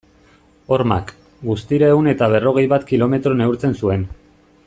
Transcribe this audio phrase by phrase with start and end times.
[0.75, 1.11] Hormak,
[1.49, 4.09] guztira ehun eta berrogei bat kilometro neurtzen zuen.